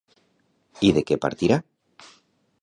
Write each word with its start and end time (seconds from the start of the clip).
I 0.87 0.89
de 0.95 1.03
què 1.11 1.19
partirà? 1.27 1.61